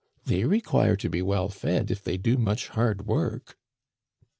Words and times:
They 0.25 0.45
require 0.45 0.95
to 0.95 1.09
be 1.09 1.21
well 1.21 1.49
fed 1.49 1.91
if 1.91 2.03
they 2.03 2.17
do 2.17 2.35
much 2.35 2.69
hard 2.69 3.05
work." 3.05 3.55